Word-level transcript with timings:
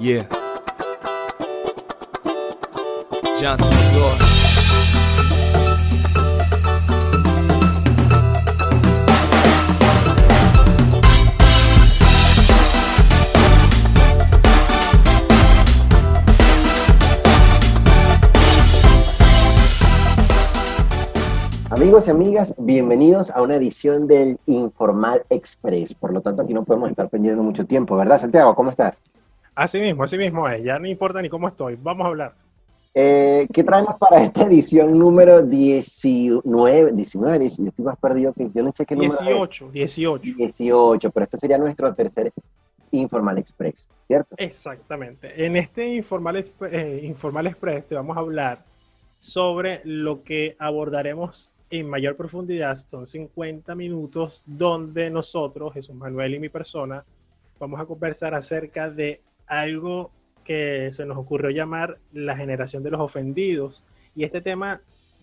Yeah. 0.00 0.28
Johnson. 3.40 3.72
Amigos 21.70 22.06
y 22.06 22.10
amigas, 22.10 22.54
bienvenidos 22.58 23.30
a 23.30 23.42
una 23.42 23.56
edición 23.56 24.06
del 24.06 24.38
Informal 24.46 25.22
Express. 25.30 25.92
Por 25.94 26.12
lo 26.12 26.20
tanto, 26.20 26.42
aquí 26.42 26.54
no 26.54 26.64
podemos 26.64 26.90
estar 26.90 27.08
perdiendo 27.08 27.42
mucho 27.42 27.66
tiempo, 27.66 27.96
¿verdad, 27.96 28.20
Santiago? 28.20 28.54
¿Cómo 28.54 28.70
estás? 28.70 28.96
Así 29.58 29.80
mismo, 29.80 30.04
así 30.04 30.16
mismo 30.16 30.48
es. 30.48 30.62
Ya 30.62 30.78
no 30.78 30.86
importa 30.86 31.20
ni 31.20 31.28
cómo 31.28 31.48
estoy. 31.48 31.76
Vamos 31.82 32.04
a 32.04 32.08
hablar. 32.10 32.32
Eh, 32.94 33.48
¿Qué 33.52 33.64
traemos 33.64 33.96
para 33.96 34.22
esta 34.22 34.44
edición 34.44 34.96
número 34.96 35.42
19? 35.42 36.92
19, 36.92 37.50
yo 37.50 37.66
estoy 37.66 37.84
más 37.84 37.98
perdido 37.98 38.32
que 38.32 38.48
yo 38.54 38.62
no 38.62 38.72
sé 38.72 38.86
qué 38.86 38.94
número. 38.94 39.14
es. 39.14 39.18
18, 39.18 39.70
18. 39.72 40.36
18, 40.36 41.10
pero 41.10 41.24
este 41.24 41.38
sería 41.38 41.58
nuestro 41.58 41.92
tercer 41.92 42.32
Informal 42.92 43.38
Express, 43.38 43.88
¿cierto? 44.06 44.36
Exactamente. 44.38 45.44
En 45.44 45.56
este 45.56 45.88
Informal, 45.88 46.36
eh, 46.70 47.00
Informal 47.02 47.48
Express 47.48 47.84
te 47.88 47.96
vamos 47.96 48.16
a 48.16 48.20
hablar 48.20 48.60
sobre 49.18 49.80
lo 49.82 50.22
que 50.22 50.54
abordaremos 50.60 51.50
en 51.68 51.90
mayor 51.90 52.14
profundidad. 52.14 52.76
Son 52.76 53.08
50 53.08 53.74
minutos 53.74 54.40
donde 54.46 55.10
nosotros, 55.10 55.74
Jesús 55.74 55.96
Manuel 55.96 56.36
y 56.36 56.38
mi 56.38 56.48
persona, 56.48 57.02
vamos 57.58 57.80
a 57.80 57.86
conversar 57.86 58.36
acerca 58.36 58.88
de 58.88 59.20
algo 59.48 60.10
que 60.44 60.90
se 60.92 61.04
nos 61.04 61.18
ocurrió 61.18 61.50
llamar 61.50 61.98
la 62.12 62.36
generación 62.36 62.82
de 62.82 62.90
los 62.90 63.00
ofendidos. 63.00 63.82
Y 64.14 64.24
este 64.24 64.40
tema 64.40 64.80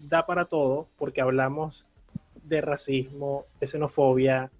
da 0.09 0.25
para 0.25 0.45
todo 0.45 0.87
porque 0.97 1.21
hablamos 1.21 1.85
de 2.43 2.61
racismo, 2.61 3.45
de 3.59 3.67
xenofobia, 3.67 4.51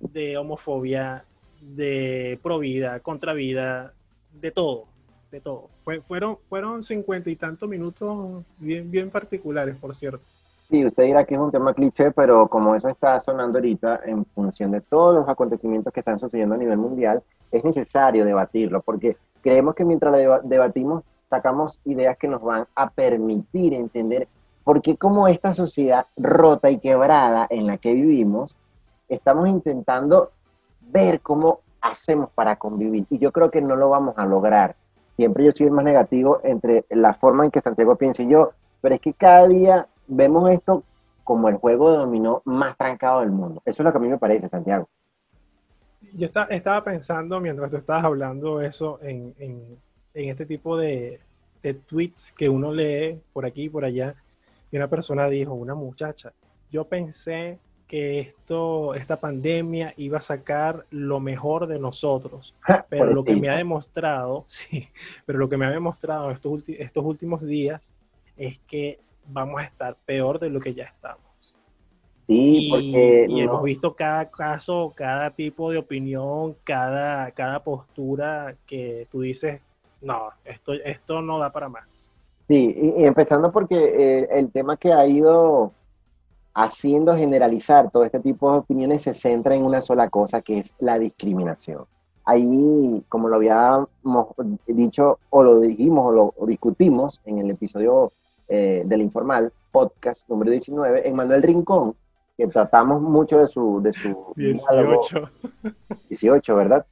de 0.00 0.36
homofobia, 0.36 1.24
de 1.60 2.38
provida, 2.42 3.00
contra 3.00 3.32
vida, 3.32 3.92
de 4.40 4.50
todo, 4.50 4.86
de 5.30 5.40
todo. 5.40 5.68
Fue- 5.84 6.00
fueron, 6.02 6.38
fueron 6.48 6.82
cincuenta 6.82 7.30
y 7.30 7.36
tantos 7.36 7.68
minutos 7.68 8.44
bien, 8.58 8.90
bien 8.90 9.10
particulares, 9.10 9.76
por 9.76 9.94
cierto. 9.94 10.24
Sí, 10.70 10.86
usted 10.86 11.02
dirá 11.02 11.24
que 11.24 11.34
es 11.34 11.40
un 11.40 11.50
tema 11.50 11.74
cliché, 11.74 12.12
pero 12.12 12.46
como 12.46 12.76
eso 12.76 12.88
está 12.88 13.18
sonando 13.18 13.58
ahorita 13.58 14.02
en 14.04 14.24
función 14.24 14.70
de 14.70 14.80
todos 14.80 15.16
los 15.16 15.28
acontecimientos 15.28 15.92
que 15.92 15.98
están 15.98 16.20
sucediendo 16.20 16.54
a 16.54 16.58
nivel 16.58 16.78
mundial, 16.78 17.24
es 17.50 17.64
necesario 17.64 18.24
debatirlo, 18.24 18.80
porque 18.80 19.16
creemos 19.42 19.74
que 19.74 19.84
mientras 19.84 20.14
debatimos, 20.44 21.02
sacamos 21.28 21.80
ideas 21.84 22.16
que 22.18 22.28
nos 22.28 22.40
van 22.40 22.66
a 22.76 22.88
permitir 22.90 23.74
entender 23.74 24.28
por 24.62 24.80
qué 24.80 24.96
como 24.96 25.26
esta 25.26 25.54
sociedad 25.54 26.06
rota 26.16 26.70
y 26.70 26.78
quebrada 26.78 27.48
en 27.50 27.66
la 27.66 27.78
que 27.78 27.92
vivimos, 27.92 28.54
estamos 29.08 29.48
intentando 29.48 30.30
ver 30.80 31.20
cómo 31.20 31.60
hacemos 31.80 32.30
para 32.30 32.56
convivir. 32.56 33.06
Y 33.10 33.18
yo 33.18 33.32
creo 33.32 33.50
que 33.50 33.60
no 33.60 33.74
lo 33.74 33.88
vamos 33.88 34.16
a 34.18 34.24
lograr. 34.24 34.76
Siempre 35.16 35.44
yo 35.44 35.52
soy 35.52 35.66
el 35.66 35.72
más 35.72 35.84
negativo 35.84 36.38
entre 36.44 36.84
la 36.90 37.14
forma 37.14 37.44
en 37.44 37.50
que 37.50 37.60
Santiago 37.60 37.96
piensa 37.96 38.22
y 38.22 38.28
yo, 38.28 38.52
pero 38.80 38.94
es 38.94 39.00
que 39.00 39.12
cada 39.12 39.48
día 39.48 39.88
vemos 40.10 40.50
esto 40.50 40.82
como 41.24 41.48
el 41.48 41.56
juego 41.56 41.92
de 41.92 41.98
dominó 41.98 42.42
más 42.44 42.76
trancado 42.76 43.20
del 43.20 43.30
mundo. 43.30 43.62
Eso 43.64 43.82
es 43.82 43.84
lo 43.84 43.92
que 43.92 43.98
a 43.98 44.00
mí 44.00 44.08
me 44.08 44.18
parece, 44.18 44.48
Santiago. 44.48 44.88
Yo 46.14 46.26
esta- 46.26 46.44
estaba 46.44 46.82
pensando 46.82 47.40
mientras 47.40 47.70
tú 47.70 47.76
estabas 47.76 48.04
hablando 48.04 48.60
eso 48.60 48.98
en, 49.02 49.34
en- 49.38 49.76
en 50.14 50.28
este 50.28 50.44
tipo 50.46 50.76
de, 50.76 51.20
de 51.62 51.74
tweets 51.74 52.32
que 52.32 52.48
uno 52.48 52.72
lee 52.72 53.20
por 53.32 53.44
aquí 53.46 53.64
y 53.64 53.68
por 53.68 53.84
allá. 53.84 54.14
Y 54.72 54.76
una 54.76 54.88
persona 54.88 55.28
dijo, 55.28 55.52
una 55.54 55.74
muchacha, 55.74 56.32
yo 56.70 56.84
pensé 56.84 57.58
que 57.86 58.20
esto, 58.20 58.94
esta 58.94 59.16
pandemia 59.16 59.94
iba 59.96 60.18
a 60.18 60.22
sacar 60.22 60.86
lo 60.90 61.20
mejor 61.20 61.66
de 61.66 61.78
nosotros. 61.78 62.54
Pero 62.88 63.06
lo 63.12 63.22
que 63.24 63.36
me 63.36 63.48
ha 63.50 63.56
demostrado, 63.56 64.44
sí, 64.48 64.88
pero 65.26 65.38
lo 65.38 65.48
que 65.48 65.56
me 65.56 65.66
ha 65.66 65.70
demostrado 65.70 66.30
estos, 66.32 66.62
estos 66.66 67.04
últimos 67.04 67.44
días 67.44 67.94
es 68.36 68.58
que 68.66 68.98
vamos 69.32 69.60
a 69.60 69.64
estar 69.64 69.96
peor 70.06 70.38
de 70.38 70.50
lo 70.50 70.60
que 70.60 70.74
ya 70.74 70.84
estamos. 70.84 71.24
Sí, 72.26 72.60
Y, 72.60 72.70
porque 72.70 73.26
y 73.28 73.34
no- 73.34 73.40
hemos 73.42 73.62
visto 73.64 73.94
cada 73.94 74.30
caso, 74.30 74.92
cada 74.96 75.30
tipo 75.30 75.70
de 75.70 75.78
opinión, 75.78 76.56
cada, 76.64 77.30
cada 77.32 77.62
postura 77.62 78.56
que 78.66 79.08
tú 79.10 79.20
dices, 79.20 79.60
no, 80.00 80.30
esto, 80.44 80.72
esto 80.74 81.22
no 81.22 81.38
da 81.38 81.50
para 81.50 81.68
más. 81.68 82.10
Sí, 82.48 82.74
y, 82.76 83.02
y 83.02 83.04
empezando 83.04 83.52
porque 83.52 83.76
eh, 84.22 84.28
el 84.32 84.50
tema 84.52 84.76
que 84.76 84.92
ha 84.92 85.06
ido 85.06 85.72
haciendo 86.54 87.16
generalizar 87.16 87.90
todo 87.90 88.04
este 88.04 88.20
tipo 88.20 88.52
de 88.52 88.58
opiniones 88.58 89.02
se 89.02 89.14
centra 89.14 89.54
en 89.54 89.64
una 89.64 89.82
sola 89.82 90.08
cosa, 90.10 90.42
que 90.42 90.58
es 90.60 90.72
la 90.78 90.98
discriminación. 90.98 91.84
Ahí, 92.24 93.04
como 93.08 93.28
lo 93.28 93.36
habíamos 93.36 93.88
dicho, 94.66 95.18
o 95.30 95.42
lo 95.42 95.60
dijimos, 95.60 96.08
o 96.08 96.12
lo 96.12 96.34
o 96.36 96.46
discutimos 96.46 97.20
en 97.24 97.38
el 97.38 97.50
episodio 97.50 98.12
eh, 98.52 98.82
del 98.84 99.02
Informal, 99.02 99.52
podcast 99.70 100.28
número 100.28 100.50
19, 100.50 101.08
en 101.08 101.14
Manuel 101.14 101.40
Rincón, 101.42 101.94
que 102.36 102.48
tratamos 102.48 103.00
mucho 103.00 103.38
de 103.38 103.46
su, 103.46 103.80
de 103.80 103.92
su 103.92 104.32
diálogo 104.34 105.06
18. 105.08 105.30
18, 106.08 106.56
¿verdad? 106.56 106.84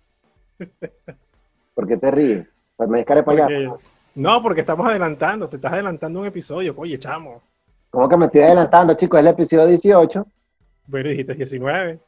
¿Por 1.74 1.88
qué 1.88 1.96
te 1.96 2.10
ríes? 2.12 2.46
Pues 2.76 2.88
me 2.88 3.04
para 3.04 3.46
allá. 3.46 3.74
No, 4.14 4.40
porque 4.40 4.60
estamos 4.60 4.86
adelantando, 4.86 5.48
te 5.48 5.56
estás 5.56 5.72
adelantando 5.72 6.20
un 6.20 6.26
episodio. 6.26 6.74
Oye, 6.76 6.96
chamo, 6.96 7.42
¿Cómo 7.90 8.08
que 8.08 8.16
me 8.16 8.26
estoy 8.26 8.42
adelantando, 8.42 8.94
chicos? 8.94 9.18
Es 9.18 9.26
el 9.26 9.32
episodio 9.32 9.66
18. 9.66 10.26
pero 10.90 11.08
dijiste 11.08 11.34
19. 11.34 11.98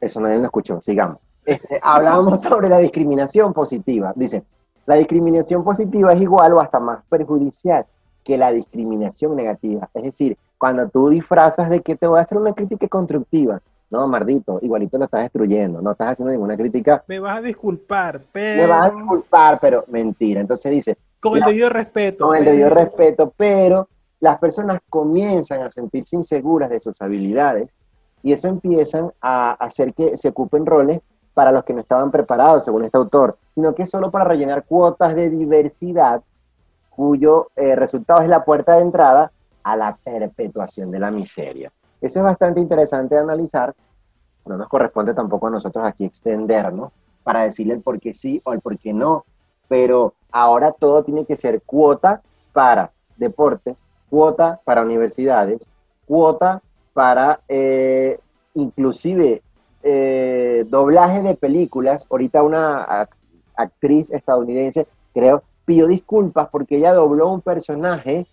Eso 0.00 0.20
nadie 0.20 0.38
lo 0.38 0.44
escuchó, 0.44 0.80
sigamos. 0.80 1.18
Este, 1.44 1.80
hablábamos 1.82 2.40
sobre 2.48 2.68
la 2.68 2.78
discriminación 2.78 3.52
positiva. 3.52 4.12
Dice, 4.14 4.44
la 4.86 4.94
discriminación 4.94 5.64
positiva 5.64 6.12
es 6.12 6.20
igual 6.20 6.52
o 6.52 6.60
hasta 6.60 6.78
más 6.78 7.02
perjudicial 7.08 7.86
que 8.24 8.36
la 8.38 8.50
discriminación 8.52 9.36
negativa. 9.36 9.88
Es 9.94 10.02
decir, 10.02 10.36
cuando 10.58 10.88
tú 10.88 11.10
disfrazas 11.10 11.68
de 11.68 11.80
que 11.80 11.94
te 11.96 12.06
voy 12.06 12.18
a 12.18 12.22
hacer 12.22 12.38
una 12.38 12.52
crítica 12.54 12.88
constructiva, 12.88 13.60
no, 13.90 14.08
mardito, 14.08 14.58
igualito 14.62 14.98
lo 14.98 15.04
estás 15.04 15.22
destruyendo, 15.22 15.80
no 15.82 15.92
estás 15.92 16.08
haciendo 16.12 16.32
ninguna 16.32 16.56
crítica, 16.56 17.04
Me 17.06 17.20
vas 17.20 17.38
a 17.38 17.42
disculpar, 17.42 18.18
me 18.18 18.24
pero 18.32 18.68
vas 18.68 18.90
a 18.90 18.94
disculpar, 18.94 19.58
pero 19.60 19.84
mentira. 19.88 20.40
Entonces 20.40 20.72
dice, 20.72 20.96
con 21.20 21.36
el 21.36 21.44
debido 21.44 21.68
respeto. 21.68 22.26
con 22.26 22.36
el 22.36 22.42
pero- 22.44 22.50
debido 22.56 22.70
respeto, 22.70 23.32
pero 23.36 23.88
las 24.20 24.38
personas 24.38 24.80
comienzan 24.88 25.62
a 25.62 25.70
sentirse 25.70 26.16
inseguras 26.16 26.70
de 26.70 26.80
sus 26.80 27.00
habilidades 27.00 27.68
y 28.22 28.32
eso 28.32 28.48
empiezan 28.48 29.12
a 29.20 29.52
hacer 29.52 29.92
que 29.92 30.16
se 30.16 30.28
ocupen 30.28 30.64
roles 30.64 31.00
para 31.34 31.52
los 31.52 31.62
que 31.64 31.74
no 31.74 31.80
estaban 31.80 32.10
preparados, 32.10 32.64
según 32.64 32.84
este 32.84 32.96
autor, 32.96 33.36
sino 33.54 33.74
que 33.74 33.82
es 33.82 33.90
solo 33.90 34.10
para 34.10 34.24
rellenar 34.24 34.64
cuotas 34.64 35.14
de 35.14 35.28
diversidad 35.28 36.22
cuyo 36.94 37.48
eh, 37.56 37.74
resultado 37.74 38.22
es 38.22 38.28
la 38.28 38.44
puerta 38.44 38.74
de 38.76 38.82
entrada 38.82 39.32
a 39.62 39.76
la 39.76 39.96
perpetuación 39.96 40.90
de 40.90 40.98
la 40.98 41.10
miseria. 41.10 41.72
Eso 42.00 42.18
es 42.20 42.24
bastante 42.24 42.60
interesante 42.60 43.14
de 43.14 43.20
analizar. 43.22 43.74
No 44.46 44.56
nos 44.56 44.68
corresponde 44.68 45.14
tampoco 45.14 45.46
a 45.46 45.50
nosotros 45.50 45.84
aquí 45.84 46.04
extendernos 46.04 46.92
para 47.22 47.44
decirle 47.44 47.74
el 47.74 47.80
por 47.80 47.98
qué 47.98 48.14
sí 48.14 48.42
o 48.44 48.52
el 48.52 48.60
por 48.60 48.78
qué 48.78 48.92
no, 48.92 49.24
pero 49.68 50.12
ahora 50.30 50.72
todo 50.72 51.02
tiene 51.02 51.24
que 51.24 51.36
ser 51.36 51.62
cuota 51.62 52.20
para 52.52 52.90
deportes, 53.16 53.78
cuota 54.10 54.60
para 54.64 54.82
universidades, 54.82 55.70
cuota 56.06 56.60
para 56.92 57.40
eh, 57.48 58.18
inclusive 58.52 59.42
eh, 59.82 60.64
doblaje 60.68 61.22
de 61.22 61.34
películas. 61.34 62.06
Ahorita 62.10 62.42
una 62.42 62.86
ac- 62.86 63.16
actriz 63.56 64.10
estadounidense, 64.10 64.86
creo, 65.14 65.42
pidió 65.64 65.86
disculpas 65.86 66.48
porque 66.50 66.76
ella 66.76 66.92
dobló 66.94 67.30
un 67.30 67.40
personaje 67.40 68.26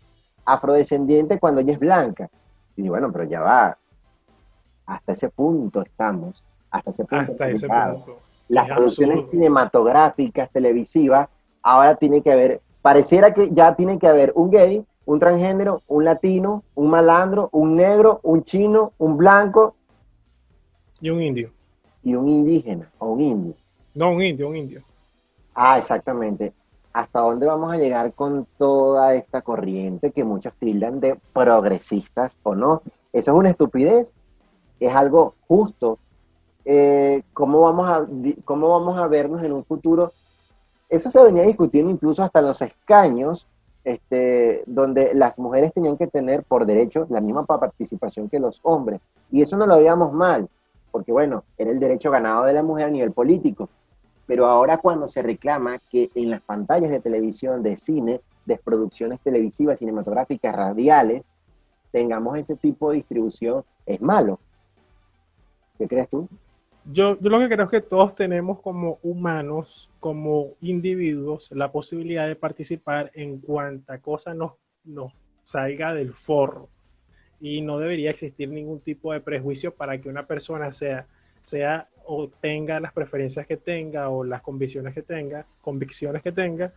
afrodescendiente 0.45 1.39
cuando 1.39 1.61
ella 1.61 1.73
es 1.73 1.79
blanca. 1.79 2.29
Y 2.75 2.89
bueno, 2.89 3.11
pero 3.11 3.25
ya 3.25 3.41
va. 3.41 3.77
Hasta 4.85 5.13
ese 5.13 5.29
punto 5.29 5.81
estamos. 5.81 6.43
Hasta 6.69 6.91
ese 6.91 7.05
punto. 7.05 7.31
Hasta 7.31 7.49
ese 7.49 7.67
punto. 7.67 8.17
las 8.47 8.67
Es 8.67 8.73
producciones 8.73 9.15
absurdo. 9.17 9.31
cinematográficas, 9.31 10.49
televisivas, 10.51 11.29
ahora 11.61 11.95
tiene 11.95 12.21
que 12.21 12.31
haber, 12.31 12.61
pareciera 12.81 13.33
que 13.33 13.49
ya 13.51 13.75
tiene 13.75 13.97
que 13.99 14.07
haber 14.07 14.31
un 14.35 14.49
gay, 14.51 14.85
un 15.05 15.19
transgénero, 15.19 15.81
un 15.87 16.03
latino, 16.05 16.63
un 16.75 16.89
malandro, 16.89 17.49
un 17.51 17.75
negro, 17.75 18.19
un 18.23 18.43
chino, 18.43 18.93
un 18.97 19.17
blanco 19.17 19.75
Y 20.99 21.09
un 21.09 21.21
indio. 21.21 21.51
y 22.03 22.15
un 22.15 22.27
indígena 22.27 22.89
o 22.99 23.11
un 23.13 23.21
indio. 23.21 23.53
No, 23.93 24.11
un 24.11 24.21
indio, 24.23 24.49
un 24.49 24.55
indio. 24.57 24.81
Ah, 25.53 25.77
exactamente. 25.77 26.53
¿Hasta 26.93 27.19
dónde 27.19 27.45
vamos 27.45 27.71
a 27.71 27.77
llegar 27.77 28.13
con 28.13 28.47
toda 28.57 29.13
esta 29.15 29.41
corriente 29.41 30.11
que 30.11 30.23
muchos 30.23 30.53
tildan 30.55 30.99
de 30.99 31.17
progresistas 31.33 32.35
o 32.43 32.55
no? 32.55 32.81
Eso 33.13 33.31
es 33.31 33.37
una 33.37 33.49
estupidez. 33.49 34.13
Es 34.79 34.93
algo 34.93 35.35
justo. 35.47 35.99
Eh, 36.65 37.23
¿cómo, 37.33 37.61
vamos 37.61 37.89
a, 37.89 38.05
¿Cómo 38.45 38.69
vamos 38.69 38.99
a 38.99 39.07
vernos 39.07 39.43
en 39.43 39.53
un 39.53 39.63
futuro 39.63 40.11
eso 40.91 41.09
se 41.09 41.23
venía 41.23 41.43
discutiendo 41.43 41.89
incluso 41.89 42.21
hasta 42.21 42.41
los 42.41 42.61
escaños, 42.61 43.47
este, 43.85 44.61
donde 44.67 45.13
las 45.15 45.39
mujeres 45.39 45.73
tenían 45.73 45.97
que 45.97 46.05
tener 46.05 46.43
por 46.43 46.65
derecho 46.65 47.07
la 47.09 47.21
misma 47.21 47.45
participación 47.45 48.27
que 48.27 48.39
los 48.39 48.59
hombres. 48.61 48.99
Y 49.31 49.41
eso 49.41 49.55
no 49.55 49.65
lo 49.65 49.77
veíamos 49.77 50.11
mal, 50.11 50.49
porque 50.91 51.13
bueno, 51.13 51.45
era 51.57 51.71
el 51.71 51.79
derecho 51.79 52.11
ganado 52.11 52.43
de 52.43 52.51
la 52.51 52.61
mujer 52.61 52.87
a 52.87 52.89
nivel 52.89 53.13
político. 53.13 53.69
Pero 54.27 54.45
ahora 54.45 54.77
cuando 54.77 55.07
se 55.07 55.21
reclama 55.21 55.79
que 55.89 56.09
en 56.15 56.29
las 56.29 56.41
pantallas 56.41 56.89
de 56.89 56.99
televisión, 56.99 57.63
de 57.63 57.77
cine, 57.77 58.21
de 58.45 58.57
producciones 58.57 59.19
televisivas, 59.21 59.79
cinematográficas, 59.79 60.55
radiales, 60.55 61.23
tengamos 61.91 62.37
este 62.37 62.55
tipo 62.55 62.89
de 62.89 62.97
distribución, 62.97 63.63
es 63.85 64.01
malo. 64.01 64.39
¿Qué 65.77 65.87
crees 65.87 66.09
tú? 66.09 66.27
Yo, 66.85 67.19
yo 67.19 67.29
lo 67.29 67.39
que 67.39 67.49
creo 67.49 67.65
es 67.65 67.71
que 67.71 67.81
todos 67.81 68.15
tenemos 68.15 68.59
como 68.59 68.97
humanos, 69.03 69.89
como 69.99 70.53
individuos, 70.61 71.51
la 71.51 71.71
posibilidad 71.71 72.27
de 72.27 72.35
participar 72.35 73.11
en 73.13 73.39
cuanta 73.39 73.99
cosa 73.99 74.33
nos, 74.33 74.53
nos 74.83 75.13
salga 75.45 75.93
del 75.93 76.13
forro. 76.13 76.69
Y 77.39 77.61
no 77.61 77.77
debería 77.77 78.11
existir 78.11 78.49
ningún 78.49 78.79
tipo 78.79 79.13
de 79.13 79.19
prejuicio 79.19 79.73
para 79.73 79.99
que 79.99 80.09
una 80.09 80.25
persona 80.25 80.71
sea, 80.71 81.07
sea 81.43 81.87
o 82.13 82.27
tenga 82.27 82.81
las 82.81 82.91
preferencias 82.91 83.47
que 83.47 83.55
tenga 83.55 84.09
o 84.09 84.25
las 84.25 84.41
convicciones 84.41 84.93
que 84.93 85.01
tenga, 85.01 85.45
convicciones 85.61 86.21
que 86.21 86.33
tenga, 86.33 86.73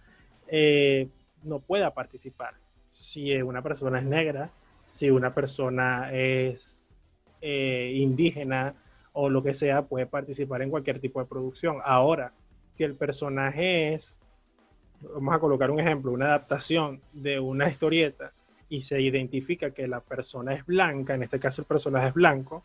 eh, 0.46 1.08
no 1.42 1.58
pueda 1.58 1.92
participar. 1.92 2.54
Si 2.92 3.34
una 3.42 3.60
persona 3.60 3.98
es 3.98 4.04
negra, 4.04 4.48
si 4.86 5.10
una 5.10 5.34
persona 5.34 6.12
es 6.12 6.84
eh, 7.40 7.94
indígena 7.96 8.74
o 9.12 9.28
lo 9.28 9.42
que 9.42 9.54
sea, 9.54 9.82
puede 9.82 10.06
participar 10.06 10.62
en 10.62 10.70
cualquier 10.70 11.00
tipo 11.00 11.18
de 11.18 11.26
producción. 11.26 11.78
Ahora, 11.84 12.30
si 12.74 12.84
el 12.84 12.94
personaje 12.94 13.92
es, 13.92 14.20
vamos 15.00 15.34
a 15.34 15.40
colocar 15.40 15.68
un 15.72 15.80
ejemplo, 15.80 16.12
una 16.12 16.26
adaptación 16.26 17.00
de 17.12 17.40
una 17.40 17.68
historieta 17.68 18.30
y 18.68 18.82
se 18.82 19.00
identifica 19.00 19.72
que 19.72 19.88
la 19.88 19.98
persona 19.98 20.54
es 20.54 20.64
blanca, 20.64 21.16
en 21.16 21.24
este 21.24 21.40
caso 21.40 21.62
el 21.62 21.66
personaje 21.66 22.06
es 22.06 22.14
blanco, 22.14 22.62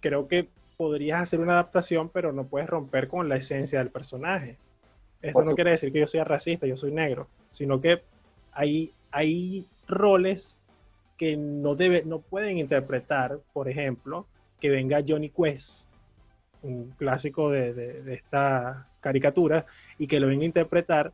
creo 0.00 0.26
que 0.26 0.48
podrías 0.76 1.22
hacer 1.22 1.40
una 1.40 1.54
adaptación, 1.54 2.08
pero 2.08 2.32
no 2.32 2.44
puedes 2.44 2.68
romper 2.68 3.08
con 3.08 3.28
la 3.28 3.36
esencia 3.36 3.78
del 3.78 3.90
personaje. 3.90 4.56
Eso 5.22 5.42
no 5.42 5.54
quiere 5.54 5.70
decir 5.70 5.92
que 5.92 6.00
yo 6.00 6.06
sea 6.06 6.24
racista, 6.24 6.66
yo 6.66 6.76
soy 6.76 6.92
negro, 6.92 7.28
sino 7.50 7.80
que 7.80 8.02
hay, 8.52 8.92
hay 9.10 9.66
roles 9.88 10.58
que 11.16 11.36
no, 11.36 11.74
debe, 11.74 12.02
no 12.04 12.18
pueden 12.18 12.58
interpretar, 12.58 13.38
por 13.52 13.68
ejemplo, 13.68 14.26
que 14.60 14.68
venga 14.68 15.02
Johnny 15.06 15.30
Quest, 15.30 15.86
un 16.62 16.90
clásico 16.98 17.50
de, 17.50 18.12
esta 18.12 18.88
caricatura, 19.00 19.64
y 19.98 20.06
que 20.06 20.20
lo 20.20 20.26
venga 20.26 20.42
a 20.42 20.46
interpretar, 20.46 21.12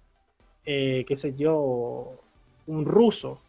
eh, 0.65 1.05
qué 1.07 1.17
sé 1.17 1.35
yo, 1.35 2.21
un 2.67 2.85
ruso, 2.85 3.41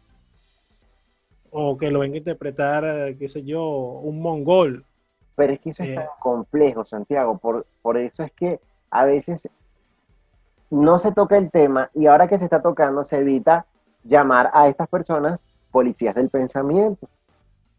o 1.50 1.76
que 1.76 1.90
lo 1.90 2.00
venga 2.00 2.14
a 2.14 2.18
interpretar, 2.18 3.14
qué 3.16 3.28
sé 3.28 3.44
yo, 3.44 3.64
un 3.64 4.20
mongol. 4.20 4.84
Pero 5.34 5.52
es 5.52 5.60
que 5.60 5.70
eso 5.70 5.82
es 5.82 5.94
tan 5.94 6.06
complejo, 6.20 6.84
Santiago, 6.84 7.38
por, 7.38 7.66
por 7.80 7.96
eso 7.96 8.22
es 8.22 8.32
que 8.32 8.60
a 8.90 9.04
veces 9.04 9.48
no 10.70 10.98
se 10.98 11.12
toca 11.12 11.36
el 11.36 11.50
tema 11.50 11.90
y 11.94 12.06
ahora 12.06 12.28
que 12.28 12.38
se 12.38 12.44
está 12.44 12.62
tocando 12.62 13.04
se 13.04 13.18
evita 13.18 13.66
llamar 14.04 14.50
a 14.52 14.68
estas 14.68 14.88
personas 14.88 15.38
policías 15.70 16.14
del 16.14 16.28
pensamiento. 16.28 17.08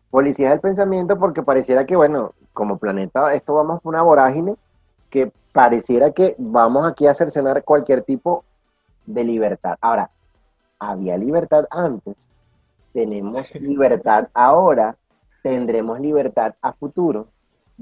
Policías 0.10 0.52
del 0.52 0.60
pensamiento 0.60 1.18
porque 1.18 1.44
pareciera 1.44 1.86
que, 1.86 1.96
bueno, 1.96 2.34
como 2.54 2.78
planeta, 2.78 3.34
esto 3.34 3.56
vamos 3.56 3.82
por 3.82 3.94
una 3.94 4.04
vorágine 4.04 4.56
que 5.10 5.32
pareciera 5.52 6.12
que 6.12 6.36
vamos 6.38 6.86
aquí 6.86 7.08
a 7.08 7.14
cercenar 7.14 7.64
cualquier 7.64 8.04
tipo 8.04 8.44
de 9.06 9.24
libertad. 9.24 9.78
Ahora, 9.82 10.10
había 10.80 11.18
libertad 11.18 11.66
antes, 11.70 12.16
tenemos 12.94 13.54
libertad 13.56 14.30
ahora, 14.34 14.96
tendremos 15.42 16.00
libertad 16.00 16.56
a 16.62 16.74
futuro. 16.74 17.28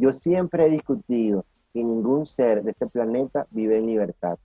Yo 0.01 0.11
siempre 0.13 0.65
he 0.65 0.69
discutido 0.71 1.45
que 1.71 1.83
ningún 1.83 2.25
ser 2.25 2.63
de 2.63 2.71
este 2.71 2.87
planeta 2.87 3.45
vive 3.51 3.77
en 3.77 3.85
libertad 3.85 4.39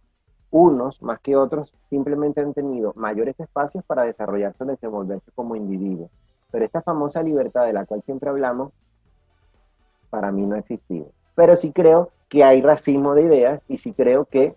unos 0.51 1.01
más 1.01 1.19
que 1.21 1.35
otros 1.35 1.73
simplemente 1.89 2.43
han 2.43 2.53
tenido 2.53 2.93
mayores 2.95 3.39
espacios 3.41 3.83
para 3.85 4.05
desarrollarse 4.05 4.65
o 4.65 4.67
desenvolverse 4.67 5.31
como 5.35 5.57
individuos. 5.57 6.11
Pero 6.51 6.65
esta 6.65 6.83
famosa 6.83 7.23
libertad 7.23 7.65
de 7.65 7.73
la 7.73 7.87
cual 7.87 8.03
siempre 8.05 8.29
hablamos, 8.29 8.71
para 10.11 10.31
mí 10.31 10.47
no 10.47 10.57
ha 10.57 10.59
existido. 10.59 11.07
Pero 11.35 11.57
sí 11.57 11.73
creo 11.73 12.11
que 12.29 12.45
hay 12.45 12.61
racismo 12.61 13.15
de 13.15 13.23
ideas 13.23 13.63
y 13.67 13.79
sí 13.79 13.95
creo 13.95 14.27
que 14.27 14.55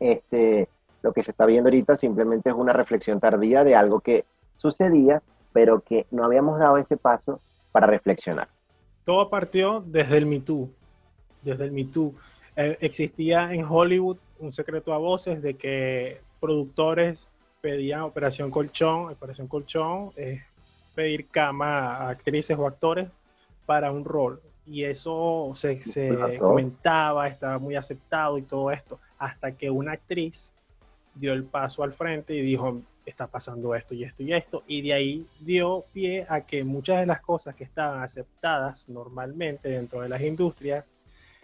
este, 0.00 0.68
lo 1.02 1.14
que 1.14 1.22
se 1.22 1.30
está 1.30 1.46
viendo 1.46 1.68
ahorita 1.68 1.96
simplemente 1.96 2.50
es 2.50 2.54
una 2.54 2.74
reflexión 2.74 3.20
tardía 3.20 3.64
de 3.64 3.74
algo 3.74 4.00
que 4.00 4.26
sucedía, 4.58 5.22
pero 5.54 5.80
que 5.80 6.06
no 6.10 6.24
habíamos 6.24 6.58
dado 6.58 6.76
ese 6.76 6.98
paso 6.98 7.40
para 7.72 7.86
reflexionar. 7.86 8.48
Todo 9.10 9.28
partió 9.28 9.82
desde 9.84 10.18
el 10.18 10.26
Me 10.26 10.40
desde 11.42 11.64
el 11.64 11.72
Me 11.72 11.80
eh, 12.54 12.78
existía 12.80 13.52
en 13.52 13.64
Hollywood 13.64 14.18
un 14.38 14.52
secreto 14.52 14.92
a 14.92 14.98
voces 14.98 15.42
de 15.42 15.54
que 15.54 16.20
productores 16.38 17.26
pedían 17.60 18.02
Operación 18.02 18.52
Colchón. 18.52 19.10
Operación 19.10 19.48
Colchón 19.48 20.12
es 20.14 20.40
pedir 20.94 21.26
cama 21.26 21.96
a 21.96 22.10
actrices 22.10 22.56
o 22.56 22.68
actores 22.68 23.08
para 23.66 23.90
un 23.90 24.04
rol. 24.04 24.40
Y 24.64 24.84
eso 24.84 25.54
se, 25.56 25.82
se 25.82 26.38
comentaba, 26.38 27.26
estaba 27.26 27.58
muy 27.58 27.74
aceptado 27.74 28.38
y 28.38 28.42
todo 28.42 28.70
esto, 28.70 29.00
hasta 29.18 29.50
que 29.50 29.70
una 29.70 29.90
actriz 29.90 30.52
dio 31.16 31.32
el 31.32 31.42
paso 31.42 31.82
al 31.82 31.94
frente 31.94 32.32
y 32.32 32.42
dijo, 32.42 32.80
está 33.10 33.26
pasando 33.26 33.74
esto 33.74 33.94
y 33.94 34.04
esto 34.04 34.22
y 34.22 34.32
esto, 34.32 34.64
y 34.66 34.82
de 34.82 34.92
ahí 34.92 35.26
dio 35.40 35.84
pie 35.92 36.26
a 36.28 36.40
que 36.40 36.64
muchas 36.64 37.00
de 37.00 37.06
las 37.06 37.20
cosas 37.20 37.54
que 37.54 37.64
estaban 37.64 38.02
aceptadas 38.02 38.88
normalmente 38.88 39.68
dentro 39.68 40.00
de 40.00 40.08
las 40.08 40.20
industrias 40.22 40.84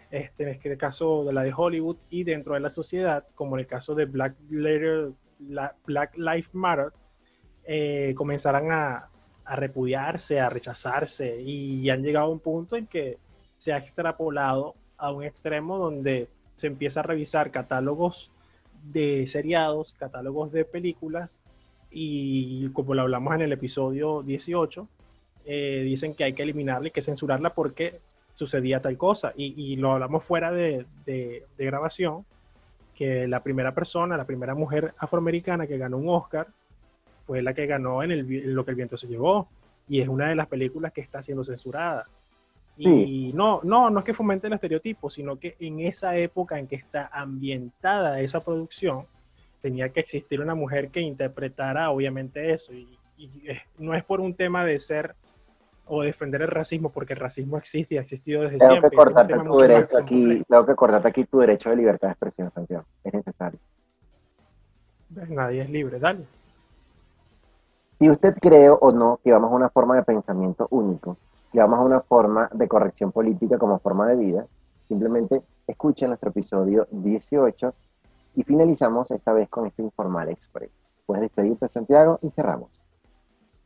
este, 0.09 0.43
en 0.43 0.49
este 0.49 0.77
caso 0.77 1.25
de 1.25 1.33
la 1.33 1.43
de 1.43 1.53
Hollywood 1.55 1.97
y 2.09 2.23
dentro 2.23 2.53
de 2.53 2.61
la 2.61 2.69
sociedad, 2.69 3.25
como 3.35 3.55
en 3.55 3.61
el 3.61 3.67
caso 3.67 3.93
de 3.93 4.05
Black, 4.05 4.35
Lives 6.15 6.53
Matter, 6.53 6.93
eh, 7.65 8.13
comenzarán 8.15 8.71
a, 8.71 9.09
repudiarse, 9.45 10.39
a 10.39 10.49
rechazarse. 10.49 11.41
Y 11.41 11.89
han 11.89 12.03
llegado 12.03 12.27
a 12.27 12.29
un 12.29 12.39
punto 12.39 12.75
en 12.75 12.87
que 12.87 13.17
se 13.57 13.73
ha 13.73 13.77
extrapolado 13.77 14.75
a 14.97 15.11
un 15.11 15.23
extremo 15.23 15.77
donde 15.77 16.27
se 16.55 16.67
empieza 16.67 17.01
a 17.01 17.03
revisar 17.03 17.51
catálogos 17.51 18.31
de 18.83 19.27
seriados, 19.27 19.93
catálogos 19.93 20.51
de 20.51 20.63
películas 20.63 21.37
y 21.99 22.69
como 22.73 22.93
lo 22.93 23.01
hablamos 23.01 23.33
en 23.33 23.41
el 23.41 23.51
episodio 23.53 24.21
18, 24.21 24.87
eh, 25.45 25.81
dicen 25.83 26.13
que 26.13 26.25
hay 26.25 26.33
que 26.33 26.43
eliminarla 26.43 26.89
y 26.89 26.91
que 26.91 27.01
censurarla 27.01 27.55
porque 27.55 27.95
sucedía 28.35 28.81
tal 28.81 28.97
cosa. 28.97 29.33
Y, 29.35 29.75
lo 29.77 29.93
hablamos 29.93 30.23
fuera 30.23 30.51
de, 30.51 30.85
grabación, 31.57 32.23
que 32.93 33.27
la 33.27 33.41
primera 33.41 33.73
persona, 33.73 34.15
la 34.15 34.25
primera 34.25 34.53
mujer 34.53 34.93
afroamericana 34.99 35.65
que 35.65 35.79
ganó 35.79 35.97
un 35.97 36.09
Oscar, 36.09 36.47
fue 37.25 37.41
la 37.41 37.55
que 37.55 37.65
ganó 37.65 38.03
en, 38.03 38.11
el, 38.11 38.53
Lo 38.53 38.63
que 38.63 38.71
el 38.71 38.77
viento 38.77 38.95
se 38.95 39.07
llevó. 39.07 39.47
Y 39.89 40.01
es 40.01 40.07
una 40.07 40.29
de 40.29 40.35
las 40.35 40.47
películas 40.47 40.93
que 40.93 41.01
está 41.01 41.23
siendo 41.23 41.43
censurada. 41.43 42.05
Y 42.77 43.31
no, 43.33 43.61
no, 43.63 43.89
no 43.89 43.99
es 43.99 44.05
que 44.05 44.13
fomente 44.13 44.45
el 44.45 44.53
estereotipo, 44.53 45.09
sino 45.09 45.37
que 45.37 45.55
en 45.59 45.79
esa 45.79 46.15
época 46.15 46.59
en 46.59 46.67
que 46.67 46.75
está 46.75 47.09
ambientada 47.11 48.21
esa 48.21 48.43
producción, 48.43 49.05
tenía 49.61 49.89
que 49.89 49.99
existir 49.99 50.41
una 50.41 50.55
mujer 50.55 50.89
que 50.89 51.01
interpretara 51.01 51.89
obviamente 51.89 52.53
eso. 52.53 52.73
y 52.73 52.97
no 53.79 53.95
es 53.95 54.03
por 54.03 54.21
un 54.21 54.35
tema 54.35 54.63
de 54.63 54.79
ser 54.79 55.15
o 55.87 56.01
defender 56.01 56.41
el 56.41 56.49
racismo, 56.49 56.89
porque 56.89 57.13
el 57.13 57.19
racismo 57.19 57.57
existe 57.57 57.95
y 57.95 57.97
ha 57.97 58.01
existido 58.01 58.43
desde 58.43 58.57
tengo 58.57 58.71
siempre. 58.71 58.89
Que 58.89 58.95
cortarte 58.97 59.33
tu 59.33 59.57
derecho 59.57 59.97
aquí, 59.97 60.43
tengo 60.47 60.65
que 60.65 60.75
cortarte 60.75 61.07
aquí 61.07 61.23
tu 61.25 61.39
derecho 61.39 61.69
de 61.69 61.75
libertad 61.77 62.09
de 62.09 62.11
expresión, 62.11 62.51
Santiago. 62.51 62.85
Es 63.03 63.13
necesario. 63.13 63.59
Nadie 65.09 65.61
es 65.61 65.69
libre, 65.69 65.99
dale. 65.99 66.25
Si 67.97 68.09
usted 68.09 68.35
cree 68.39 68.69
o 68.69 68.91
no 68.91 69.19
que 69.23 69.31
vamos 69.31 69.51
a 69.51 69.55
una 69.55 69.69
forma 69.69 69.95
de 69.95 70.03
pensamiento 70.03 70.67
único, 70.69 71.17
que 71.51 71.59
vamos 71.59 71.79
a 71.79 71.83
una 71.83 72.01
forma 72.01 72.49
de 72.53 72.67
corrección 72.67 73.11
política 73.11 73.57
como 73.57 73.79
forma 73.79 74.07
de 74.07 74.17
vida, 74.17 74.45
simplemente 74.87 75.41
escuche 75.65 76.05
nuestro 76.07 76.29
episodio 76.29 76.87
18 76.91 77.73
y 78.37 78.43
finalizamos 78.43 79.09
esta 79.09 79.33
vez 79.33 79.49
con 79.49 79.65
este 79.65 79.81
Informal 79.81 80.29
Express. 80.29 80.69
Puedes 81.07 81.23
despedirte, 81.23 81.67
Santiago, 81.67 82.19
y 82.21 82.29
cerramos. 82.29 82.69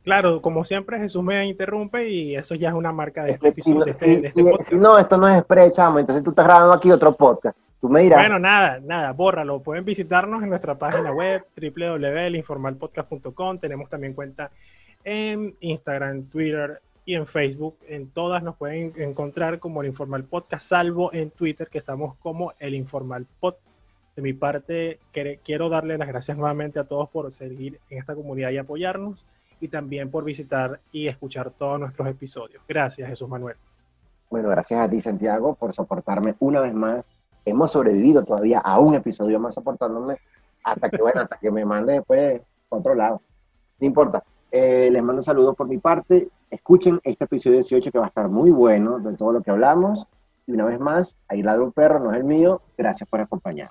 Claro, 0.02 0.40
como 0.40 0.64
siempre 0.64 0.98
Jesús 0.98 1.22
me 1.22 1.44
interrumpe 1.44 2.08
y 2.08 2.34
eso 2.34 2.54
ya 2.54 2.70
es 2.70 2.74
una 2.74 2.90
marca 2.90 3.24
de 3.24 3.32
este, 3.32 3.48
este, 3.48 4.26
este 4.26 4.42
podcast. 4.42 4.72
No, 4.72 4.98
esto 4.98 5.18
no 5.18 5.28
es 5.28 5.38
express, 5.38 5.74
chamo, 5.74 5.98
entonces 5.98 6.24
tú 6.24 6.30
estás 6.30 6.46
grabando 6.46 6.72
aquí 6.72 6.90
otro 6.90 7.14
podcast. 7.14 7.54
Tú 7.82 7.90
me 7.90 8.00
dirás. 8.00 8.20
Bueno, 8.20 8.38
nada, 8.38 8.80
nada, 8.80 9.12
bórralo. 9.12 9.60
Pueden 9.60 9.84
visitarnos 9.84 10.42
en 10.42 10.48
nuestra 10.48 10.76
página 10.76 11.12
web 11.12 11.44
www.informalpodcast.com. 11.54 13.58
Tenemos 13.58 13.90
también 13.90 14.14
cuenta 14.14 14.50
en 15.04 15.54
Instagram, 15.60 16.30
Twitter 16.30 16.80
y 17.04 17.14
en 17.14 17.26
Facebook. 17.26 17.76
En 17.88 18.08
todas 18.08 18.42
nos 18.42 18.56
pueden 18.56 18.94
encontrar 18.96 19.58
como 19.58 19.82
el 19.82 19.88
Informal 19.88 20.24
Podcast, 20.24 20.66
salvo 20.66 21.12
en 21.12 21.30
Twitter 21.30 21.68
que 21.68 21.78
estamos 21.78 22.16
como 22.16 22.54
el 22.58 22.74
Informal 22.74 23.26
Pod. 23.38 23.56
De 24.16 24.22
mi 24.22 24.34
parte, 24.34 24.98
quiero 25.42 25.68
darle 25.68 25.96
las 25.96 26.08
gracias 26.08 26.36
nuevamente 26.36 26.78
a 26.78 26.84
todos 26.84 27.08
por 27.08 27.32
seguir 27.32 27.80
en 27.88 27.98
esta 27.98 28.14
comunidad 28.14 28.50
y 28.50 28.58
apoyarnos 28.58 29.24
y 29.58 29.68
también 29.68 30.10
por 30.10 30.24
visitar 30.24 30.80
y 30.90 31.06
escuchar 31.06 31.50
todos 31.50 31.80
nuestros 31.80 32.08
episodios. 32.08 32.62
Gracias, 32.68 33.08
Jesús 33.08 33.28
Manuel. 33.28 33.56
Bueno, 34.28 34.48
gracias 34.48 34.80
a 34.80 34.88
ti, 34.88 35.00
Santiago, 35.00 35.54
por 35.54 35.72
soportarme 35.72 36.34
una 36.40 36.60
vez 36.60 36.74
más. 36.74 37.06
Hemos 37.44 37.72
sobrevivido 37.72 38.24
todavía 38.24 38.58
a 38.58 38.80
un 38.80 38.94
episodio 38.94 39.38
más 39.40 39.54
soportándome 39.54 40.16
hasta 40.64 40.90
que, 40.90 40.96
bueno, 40.98 41.20
hasta 41.22 41.36
que 41.38 41.50
me 41.50 41.64
mande 41.64 41.94
después 41.94 42.40
a 42.70 42.76
otro 42.76 42.94
lado. 42.94 43.22
No 43.78 43.86
importa. 43.86 44.22
Eh, 44.50 44.90
les 44.92 45.02
mando 45.02 45.22
saludos 45.22 45.56
por 45.56 45.68
mi 45.68 45.78
parte. 45.78 46.28
Escuchen 46.50 47.00
este 47.04 47.24
episodio 47.24 47.56
18 47.56 47.90
que 47.90 47.98
va 47.98 48.04
a 48.04 48.08
estar 48.08 48.28
muy 48.28 48.50
bueno 48.50 48.98
de 48.98 49.16
todo 49.16 49.32
lo 49.32 49.42
que 49.42 49.50
hablamos. 49.50 50.06
Y 50.46 50.52
una 50.52 50.64
vez 50.64 50.78
más, 50.78 51.16
ahí 51.28 51.42
ladra 51.42 51.62
un 51.62 51.72
perro, 51.72 51.98
no 51.98 52.12
es 52.12 52.18
el 52.18 52.24
mío. 52.24 52.60
Gracias 52.76 53.08
por 53.08 53.20
acompañar. 53.20 53.70